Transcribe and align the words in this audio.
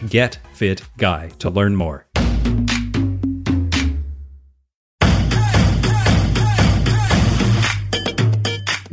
getfitguy 0.00 1.38
to 1.38 1.50
learn 1.50 1.76
more. 1.76 2.06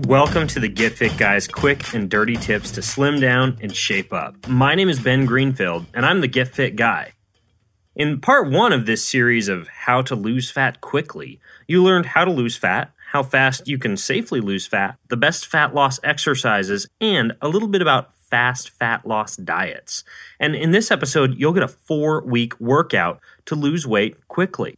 Welcome 0.10 0.48
to 0.48 0.60
the 0.60 0.68
Get 0.68 0.94
Fit 0.94 1.16
Guys 1.18 1.48
quick 1.48 1.94
and 1.94 2.10
dirty 2.10 2.36
tips 2.36 2.72
to 2.72 2.82
slim 2.82 3.20
down 3.20 3.60
and 3.62 3.76
shape 3.76 4.12
up. 4.12 4.48
My 4.48 4.74
name 4.74 4.90
is 4.90 5.00
Ben 5.00 5.28
Greenfield, 5.28 5.86
and 5.94 6.04
I'm 6.04 6.22
the 6.22 6.28
Get 6.28 6.48
Fit 6.48 6.76
Guy. 6.76 7.12
In 7.96 8.20
part 8.20 8.50
one 8.50 8.74
of 8.74 8.88
this 8.88 9.08
series 9.08 9.50
of 9.50 9.68
How 9.68 10.02
to 10.02 10.16
Lose 10.16 10.50
Fat 10.50 10.82
Quickly, 10.82 11.40
you 11.68 11.84
learned 11.84 12.08
how 12.08 12.26
to 12.26 12.32
lose 12.32 12.58
fat, 12.58 12.92
how 13.12 13.22
fast 13.22 13.68
you 13.68 13.78
can 13.78 13.98
safely 13.98 14.42
lose 14.42 14.66
fat, 14.66 14.98
the 15.10 15.18
best 15.18 15.46
fat 15.46 15.76
loss 15.76 16.00
exercises, 16.04 16.88
and 17.00 17.34
a 17.40 17.48
little 17.48 17.68
bit 17.68 17.84
about 17.84 18.16
fast 18.30 18.72
fat 18.72 19.06
loss 19.06 19.36
diets. 19.36 20.04
And 20.40 20.56
in 20.56 20.72
this 20.72 20.90
episode, 20.92 21.38
you'll 21.38 21.54
get 21.54 21.64
a 21.64 21.68
four 21.68 22.24
week 22.24 22.60
workout 22.60 23.20
to 23.46 23.56
lose 23.56 23.88
weight 23.88 24.28
quickly. 24.28 24.76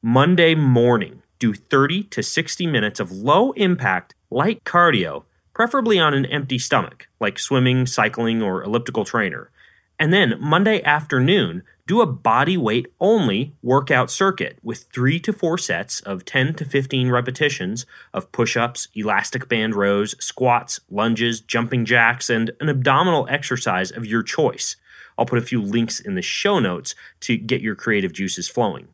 Monday 0.00 0.54
morning, 0.54 1.24
do 1.40 1.54
30 1.54 2.04
to 2.04 2.22
60 2.22 2.68
minutes 2.68 3.00
of 3.00 3.10
low 3.10 3.50
impact, 3.50 4.14
light 4.30 4.62
cardio 4.62 5.24
preferably 5.54 5.98
on 5.98 6.12
an 6.12 6.26
empty 6.26 6.58
stomach, 6.58 7.08
like 7.20 7.38
swimming, 7.38 7.86
cycling, 7.86 8.42
or 8.42 8.62
elliptical 8.62 9.04
trainer. 9.04 9.50
And 9.98 10.12
then 10.12 10.34
Monday 10.40 10.82
afternoon, 10.82 11.62
do 11.86 12.00
a 12.00 12.06
body 12.06 12.56
weight 12.56 12.86
only 12.98 13.54
workout 13.62 14.10
circuit 14.10 14.58
with 14.62 14.84
three 14.92 15.20
to 15.20 15.32
four 15.32 15.58
sets 15.58 16.00
of 16.00 16.24
10 16.24 16.54
to 16.54 16.64
15 16.64 17.10
repetitions 17.10 17.84
of 18.12 18.32
push 18.32 18.56
ups, 18.56 18.88
elastic 18.94 19.48
band 19.48 19.74
rows, 19.74 20.14
squats, 20.18 20.80
lunges, 20.90 21.40
jumping 21.40 21.84
jacks, 21.84 22.30
and 22.30 22.50
an 22.58 22.68
abdominal 22.68 23.26
exercise 23.28 23.90
of 23.90 24.06
your 24.06 24.22
choice. 24.22 24.76
I'll 25.18 25.26
put 25.26 25.38
a 25.38 25.42
few 25.42 25.60
links 25.60 26.00
in 26.00 26.14
the 26.14 26.22
show 26.22 26.58
notes 26.58 26.94
to 27.20 27.36
get 27.36 27.60
your 27.60 27.76
creative 27.76 28.12
juices 28.12 28.48
flowing. 28.48 28.88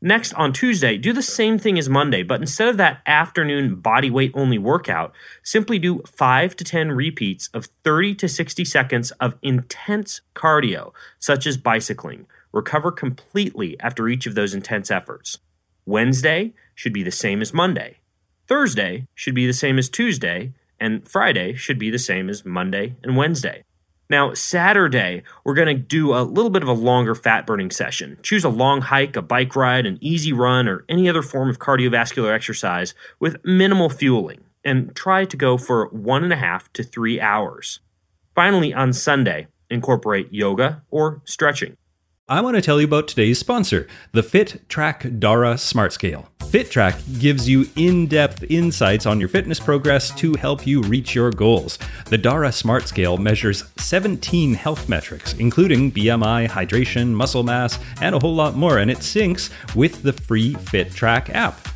Next, 0.00 0.32
on 0.34 0.52
Tuesday, 0.52 0.96
do 0.96 1.12
the 1.12 1.22
same 1.22 1.58
thing 1.58 1.76
as 1.76 1.88
Monday, 1.88 2.22
but 2.22 2.40
instead 2.40 2.68
of 2.68 2.76
that 2.76 3.02
afternoon 3.04 3.76
body 3.76 4.10
weight 4.10 4.30
only 4.32 4.56
workout, 4.56 5.12
simply 5.42 5.78
do 5.80 6.02
5 6.06 6.54
to 6.54 6.64
10 6.64 6.92
repeats 6.92 7.48
of 7.52 7.66
30 7.82 8.14
to 8.16 8.28
60 8.28 8.64
seconds 8.64 9.10
of 9.12 9.34
intense 9.42 10.20
cardio, 10.36 10.92
such 11.18 11.48
as 11.48 11.56
bicycling. 11.56 12.26
Recover 12.52 12.92
completely 12.92 13.78
after 13.80 14.08
each 14.08 14.26
of 14.26 14.36
those 14.36 14.54
intense 14.54 14.88
efforts. 14.88 15.38
Wednesday 15.84 16.54
should 16.76 16.92
be 16.92 17.02
the 17.02 17.10
same 17.10 17.42
as 17.42 17.52
Monday. 17.52 17.98
Thursday 18.46 19.08
should 19.16 19.34
be 19.34 19.46
the 19.46 19.52
same 19.52 19.78
as 19.78 19.88
Tuesday, 19.88 20.52
and 20.78 21.08
Friday 21.08 21.54
should 21.54 21.78
be 21.78 21.90
the 21.90 21.98
same 21.98 22.30
as 22.30 22.44
Monday 22.44 22.94
and 23.02 23.16
Wednesday. 23.16 23.64
Now, 24.10 24.32
Saturday, 24.32 25.22
we're 25.44 25.54
going 25.54 25.68
to 25.68 25.74
do 25.74 26.14
a 26.14 26.22
little 26.22 26.50
bit 26.50 26.62
of 26.62 26.68
a 26.68 26.72
longer 26.72 27.14
fat 27.14 27.46
burning 27.46 27.70
session. 27.70 28.16
Choose 28.22 28.42
a 28.42 28.48
long 28.48 28.80
hike, 28.80 29.16
a 29.16 29.22
bike 29.22 29.54
ride, 29.54 29.84
an 29.84 29.98
easy 30.00 30.32
run, 30.32 30.66
or 30.66 30.84
any 30.88 31.08
other 31.08 31.20
form 31.20 31.50
of 31.50 31.58
cardiovascular 31.58 32.34
exercise 32.34 32.94
with 33.20 33.44
minimal 33.44 33.90
fueling, 33.90 34.40
and 34.64 34.94
try 34.96 35.26
to 35.26 35.36
go 35.36 35.58
for 35.58 35.88
one 35.88 36.24
and 36.24 36.32
a 36.32 36.36
half 36.36 36.72
to 36.72 36.82
three 36.82 37.20
hours. 37.20 37.80
Finally, 38.34 38.72
on 38.72 38.94
Sunday, 38.94 39.48
incorporate 39.68 40.32
yoga 40.32 40.82
or 40.90 41.20
stretching. 41.24 41.76
I 42.30 42.40
want 42.40 42.56
to 42.56 42.62
tell 42.62 42.80
you 42.80 42.86
about 42.86 43.08
today's 43.08 43.38
sponsor, 43.38 43.86
the 44.12 44.22
FitTrack 44.22 45.18
Dara 45.18 45.58
Smart 45.58 45.92
Scale. 45.92 46.30
FitTrack 46.48 47.20
gives 47.20 47.46
you 47.46 47.68
in 47.76 48.06
depth 48.06 48.42
insights 48.48 49.04
on 49.04 49.20
your 49.20 49.28
fitness 49.28 49.60
progress 49.60 50.10
to 50.16 50.32
help 50.36 50.66
you 50.66 50.80
reach 50.80 51.14
your 51.14 51.30
goals. 51.30 51.78
The 52.06 52.16
Dara 52.16 52.50
Smart 52.50 52.88
Scale 52.88 53.18
measures 53.18 53.64
17 53.76 54.54
health 54.54 54.88
metrics, 54.88 55.34
including 55.34 55.92
BMI, 55.92 56.48
hydration, 56.48 57.08
muscle 57.08 57.42
mass, 57.42 57.78
and 58.00 58.14
a 58.14 58.18
whole 58.18 58.34
lot 58.34 58.56
more, 58.56 58.78
and 58.78 58.90
it 58.90 59.00
syncs 59.00 59.50
with 59.76 60.02
the 60.02 60.14
free 60.14 60.54
FitTrack 60.54 61.28
app. 61.34 61.68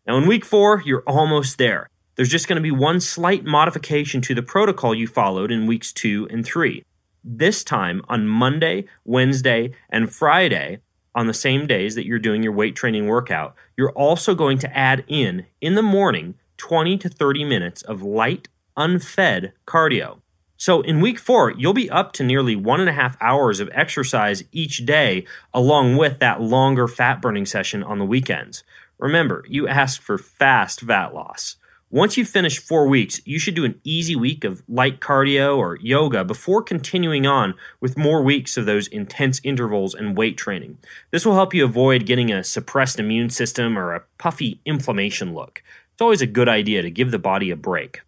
Now, 0.06 0.16
in 0.18 0.28
week 0.28 0.44
four, 0.44 0.82
you're 0.84 1.02
almost 1.06 1.58
there. 1.58 1.88
There's 2.16 2.30
just 2.30 2.46
going 2.46 2.56
to 2.56 2.62
be 2.62 2.70
one 2.70 3.00
slight 3.00 3.44
modification 3.44 4.20
to 4.22 4.34
the 4.34 4.42
protocol 4.42 4.94
you 4.94 5.08
followed 5.08 5.50
in 5.50 5.66
weeks 5.66 5.92
two 5.92 6.28
and 6.30 6.44
three. 6.44 6.84
This 7.24 7.64
time, 7.64 8.02
on 8.08 8.28
Monday, 8.28 8.84
Wednesday, 9.04 9.72
and 9.90 10.12
Friday, 10.12 10.78
on 11.14 11.26
the 11.26 11.34
same 11.34 11.66
days 11.66 11.94
that 11.94 12.06
you're 12.06 12.18
doing 12.18 12.42
your 12.42 12.52
weight 12.52 12.76
training 12.76 13.06
workout, 13.06 13.54
you're 13.76 13.90
also 13.92 14.34
going 14.34 14.58
to 14.58 14.76
add 14.76 15.04
in, 15.08 15.46
in 15.60 15.74
the 15.74 15.82
morning, 15.82 16.34
20 16.58 16.98
to 16.98 17.08
30 17.08 17.44
minutes 17.44 17.82
of 17.82 18.02
light, 18.02 18.48
unfed 18.76 19.52
cardio. 19.66 20.20
So 20.56 20.82
in 20.82 21.00
week 21.00 21.18
four, 21.18 21.50
you'll 21.50 21.72
be 21.72 21.90
up 21.90 22.12
to 22.12 22.22
nearly 22.22 22.54
one 22.54 22.78
and 22.80 22.88
a 22.88 22.92
half 22.94 23.16
hours 23.20 23.58
of 23.58 23.70
exercise 23.72 24.44
each 24.52 24.86
day, 24.86 25.26
along 25.52 25.96
with 25.96 26.20
that 26.20 26.40
longer 26.40 26.86
fat 26.86 27.20
burning 27.20 27.46
session 27.46 27.82
on 27.82 27.98
the 27.98 28.04
weekends. 28.04 28.62
Remember, 28.98 29.44
you 29.48 29.66
asked 29.66 30.00
for 30.00 30.16
fast 30.16 30.80
fat 30.80 31.12
loss. 31.12 31.56
Once 31.90 32.16
you 32.16 32.24
finish 32.24 32.58
four 32.58 32.88
weeks, 32.88 33.20
you 33.24 33.38
should 33.38 33.54
do 33.54 33.64
an 33.64 33.80
easy 33.84 34.16
week 34.16 34.42
of 34.42 34.62
light 34.68 35.00
cardio 35.00 35.56
or 35.56 35.78
yoga 35.80 36.24
before 36.24 36.62
continuing 36.62 37.26
on 37.26 37.54
with 37.80 37.96
more 37.96 38.22
weeks 38.22 38.56
of 38.56 38.66
those 38.66 38.88
intense 38.88 39.40
intervals 39.44 39.94
and 39.94 40.16
weight 40.16 40.36
training. 40.36 40.76
This 41.12 41.24
will 41.24 41.34
help 41.34 41.54
you 41.54 41.64
avoid 41.64 42.06
getting 42.06 42.32
a 42.32 42.42
suppressed 42.42 42.98
immune 42.98 43.30
system 43.30 43.78
or 43.78 43.94
a 43.94 44.02
puffy 44.18 44.60
inflammation 44.64 45.34
look. 45.34 45.62
It's 45.92 46.02
always 46.02 46.22
a 46.22 46.26
good 46.26 46.48
idea 46.48 46.82
to 46.82 46.90
give 46.90 47.12
the 47.12 47.18
body 47.18 47.50
a 47.50 47.56
break. 47.56 48.00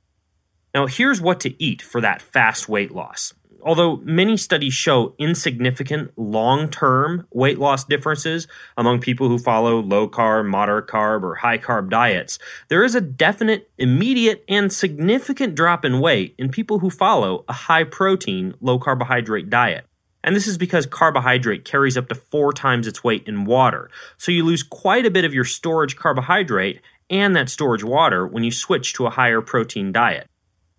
Now, 0.75 0.87
here's 0.87 1.21
what 1.21 1.39
to 1.41 1.63
eat 1.63 1.81
for 1.81 2.01
that 2.01 2.21
fast 2.21 2.69
weight 2.69 2.91
loss. 2.91 3.35
Although 3.67 3.97
many 4.05 4.37
studies 4.37 4.75
show 4.75 5.17
insignificant 5.19 6.13
long 6.17 6.69
term 6.69 7.27
weight 7.33 7.59
loss 7.59 7.83
differences 7.83 8.47
among 8.77 9.01
people 9.01 9.29
who 9.29 9.39
follow 9.39 9.81
low 9.81 10.09
carb, 10.09 10.47
moderate 10.47 10.87
carb, 10.87 11.25
or 11.25 11.35
high 11.35 11.59
carb 11.59 11.91
diets, 11.91 12.39
there 12.69 12.85
is 12.85 12.95
a 12.95 13.01
definite, 13.01 13.69
immediate, 13.77 14.45
and 14.49 14.73
significant 14.73 15.57
drop 15.57 15.85
in 15.85 15.99
weight 15.99 16.37
in 16.39 16.49
people 16.49 16.79
who 16.79 16.91
follow 16.91 17.45
a 17.49 17.53
high 17.53 17.83
protein, 17.83 18.55
low 18.61 18.79
carbohydrate 18.79 19.51
diet. 19.51 19.85
And 20.23 20.37
this 20.37 20.47
is 20.47 20.57
because 20.57 20.87
carbohydrate 20.87 21.65
carries 21.65 21.97
up 21.97 22.09
to 22.09 22.15
four 22.15 22.53
times 22.53 22.87
its 22.87 23.03
weight 23.03 23.27
in 23.27 23.47
water. 23.47 23.91
So 24.17 24.31
you 24.31 24.45
lose 24.45 24.63
quite 24.63 25.07
a 25.07 25.11
bit 25.11 25.25
of 25.25 25.35
your 25.35 25.45
storage 25.45 25.97
carbohydrate 25.97 26.81
and 27.11 27.35
that 27.35 27.49
storage 27.49 27.83
water 27.83 28.29
when 28.29 28.45
you 28.45 28.53
switch 28.53 28.93
to 28.93 29.07
a 29.07 29.11
higher 29.11 29.41
protein 29.41 29.91
diet. 29.91 30.29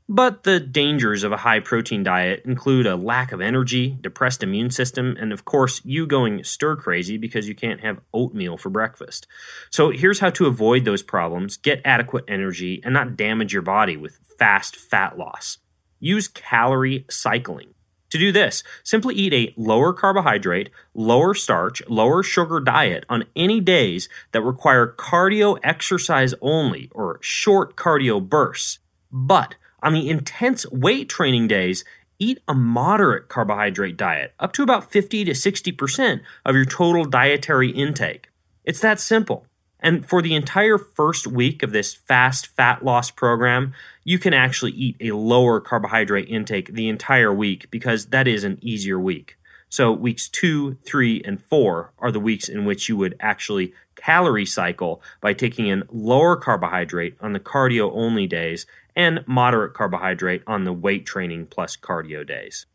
But 0.10 0.44
the 0.44 0.62
dangers 0.62 1.24
of 1.24 1.34
a 1.34 1.38
high 1.38 1.60
protein 1.60 2.02
diet 2.02 2.44
include 2.46 2.86
a 2.86 2.96
lack 2.96 3.34
of 3.34 3.42
energy, 3.42 3.98
depressed 4.00 4.42
immune 4.42 4.72
system, 4.72 5.18
and 5.20 5.34
of 5.34 5.44
course, 5.44 5.82
you 5.84 6.08
going 6.08 6.46
stir 6.46 6.78
crazy 6.78 7.18
because 7.18 7.50
you 7.50 7.56
can't 7.56 7.82
have 7.82 8.00
oatmeal 8.14 8.56
for 8.56 8.70
breakfast. 8.70 9.28
So, 9.70 9.90
here's 9.90 10.20
how 10.20 10.30
to 10.30 10.46
avoid 10.46 10.86
those 10.86 11.04
problems 11.04 11.58
get 11.58 11.82
adequate 11.84 12.24
energy 12.26 12.82
and 12.86 12.94
not 12.94 13.18
damage 13.18 13.52
your 13.52 13.62
body 13.62 13.98
with 13.98 14.20
fast 14.40 14.78
fat 14.78 15.18
loss. 15.18 15.58
Use 16.00 16.30
calorie 16.30 17.06
cycling. 17.10 17.74
To 18.12 18.18
do 18.18 18.32
this, 18.32 18.64
simply 18.86 19.16
eat 19.16 19.34
a 19.34 19.54
lower 19.58 19.92
carbohydrate, 19.92 20.70
lower 20.94 21.34
starch, 21.34 21.82
lower 21.90 22.24
sugar 22.24 22.62
diet 22.62 23.04
on 23.10 23.26
any 23.36 23.60
days 23.60 24.08
that 24.32 24.42
require 24.42 24.96
cardio 24.98 25.60
exercise 25.64 26.34
only 26.42 26.90
or 26.94 27.20
short 27.22 27.76
cardio 27.76 28.22
bursts. 28.22 28.80
But 29.12 29.56
on 29.82 29.94
the 29.94 30.10
intense 30.10 30.66
weight 30.72 31.10
training 31.10 31.48
days, 31.48 31.84
eat 32.20 32.40
a 32.48 32.54
moderate 32.54 33.28
carbohydrate 33.28 33.98
diet, 33.98 34.34
up 34.40 34.54
to 34.54 34.64
about 34.64 34.92
50 34.92 35.26
to 35.26 35.32
60% 35.32 36.22
of 36.46 36.56
your 36.56 36.66
total 36.66 37.06
dietary 37.06 37.70
intake. 37.70 38.30
It's 38.64 38.80
that 38.82 39.00
simple. 39.00 39.46
And 39.80 40.08
for 40.08 40.22
the 40.22 40.34
entire 40.34 40.78
first 40.78 41.28
week 41.28 41.62
of 41.62 41.72
this 41.72 41.94
fast 41.94 42.48
fat 42.48 42.84
loss 42.84 43.12
program, 43.12 43.74
you 44.04 44.18
can 44.18 44.34
actually 44.34 44.72
eat 44.72 44.98
a 45.00 45.16
lower 45.16 45.60
carbohydrate 45.60 46.28
intake 46.28 46.74
the 46.74 46.90
entire 46.90 47.34
week 47.34 47.70
because 47.70 48.08
that 48.08 48.28
is 48.28 48.44
an 48.44 48.58
easier 48.62 49.00
week. 49.00 49.38
So, 49.70 49.92
weeks 49.92 50.30
two, 50.30 50.78
three, 50.86 51.22
and 51.26 51.42
four 51.42 51.92
are 52.00 52.12
the 52.12 52.22
weeks 52.22 52.48
in 52.48 52.64
which 52.64 52.88
you 52.88 52.96
would 52.98 53.18
actually 53.20 53.74
calorie 53.96 54.46
cycle 54.46 55.02
by 55.20 55.34
taking 55.34 55.68
in 55.68 55.84
lower 55.92 56.38
carbohydrate 56.38 57.18
on 57.20 57.34
the 57.34 57.40
cardio 57.40 57.92
only 57.94 58.28
days 58.28 58.66
and 58.98 59.24
moderate 59.28 59.74
carbohydrate 59.74 60.44
on 60.46 60.66
the 60.66 60.74
weight 60.74 61.06
training 61.06 61.46
plus 61.46 61.78
cardio 61.78 62.28
days. 62.28 62.66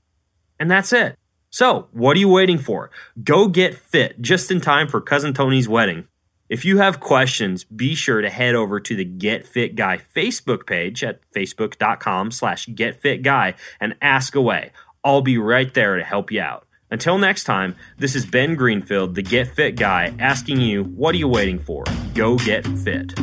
And 0.59 0.71
that's 0.71 0.93
it. 0.93 1.19
So, 1.51 1.89
what 1.93 2.17
are 2.17 2.21
you 2.21 2.31
waiting 2.31 2.57
for? 2.57 2.91
Go 3.23 3.49
get 3.49 3.75
fit 3.75 4.23
just 4.23 4.51
in 4.51 4.63
time 4.63 4.89
for 4.89 5.03
Cousin 5.03 5.35
Tony's 5.35 5.69
wedding. 5.69 6.07
If 6.49 6.65
you 6.65 6.79
have 6.79 7.01
questions, 7.01 7.65
be 7.65 7.95
sure 7.95 8.21
to 8.21 8.31
head 8.31 8.55
over 8.55 8.79
to 8.79 8.97
the 8.97 9.05
Get 9.05 9.47
Fit 9.47 9.75
Guy 9.75 9.99
Facebook 10.15 10.67
page 10.67 11.03
at 11.03 11.21
facebook.com 11.35 12.31
slash 12.31 12.67
getfitguy 12.69 13.55
and 13.81 13.97
ask 14.01 14.35
away. 14.35 14.71
I'll 15.03 15.23
be 15.23 15.39
right 15.39 15.73
there 15.73 15.97
to 15.97 16.05
help 16.05 16.31
you 16.31 16.41
out. 16.41 16.67
Until 16.91 17.17
next 17.17 17.45
time, 17.45 17.75
this 17.99 18.15
is 18.15 18.27
Ben 18.27 18.55
Greenfield, 18.55 19.15
the 19.15 19.23
Get 19.23 19.49
Fit 19.49 19.77
Guy, 19.77 20.15
asking 20.19 20.61
you, 20.61 20.85
what 20.85 21.15
are 21.15 21.19
you 21.19 21.29
waiting 21.29 21.59
for? 21.59 21.85
Go 22.15 22.37
get 22.37 22.67
fit. 22.67 23.15